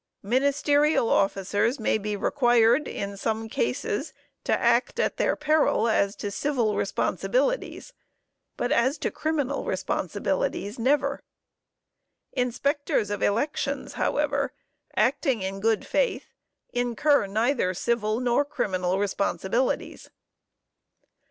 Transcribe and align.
Ministerial 0.23 1.11
officers 1.11 1.79
may 1.79 1.99
be 1.99 2.15
required, 2.15 2.87
in 2.87 3.15
some 3.17 3.47
cases 3.47 4.13
to 4.43 4.59
act 4.59 4.99
at 4.99 5.17
their 5.17 5.35
peril 5.35 5.87
as 5.87 6.15
to 6.15 6.31
civil 6.31 6.75
responsibilities, 6.75 7.93
but 8.57 8.71
as 8.71 8.97
to 8.97 9.11
criminal 9.11 9.63
responsibilities 9.63 10.79
never. 10.79 11.21
Inspectors 12.31 13.11
of 13.11 13.21
elections, 13.21 13.93
however, 13.93 14.53
acting 14.95 15.43
in 15.43 15.59
good 15.59 15.85
faith, 15.85 16.33
incur 16.73 17.27
neither 17.27 17.75
civil 17.75 18.19
nor 18.19 18.43
criminal 18.43 18.97
responsibilities. 18.97 20.09